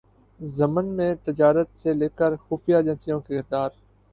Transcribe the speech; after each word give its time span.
ضمن 0.39 0.85
میں 0.95 1.13
تجارت 1.25 1.79
سے 1.79 1.93
لے 1.93 2.07
کرخفیہ 2.15 2.75
ایجنسیوں 2.75 3.19
کے 3.19 3.35
کردار 3.35 3.69